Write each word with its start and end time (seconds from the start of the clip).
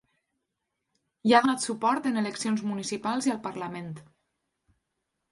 Hi 1.27 1.33
ha 1.33 1.41
donat 1.43 1.65
suport 1.65 2.07
en 2.11 2.17
eleccions 2.21 2.63
municipals 2.69 3.27
i 3.29 3.33
al 3.35 3.41
parlament. 3.43 3.93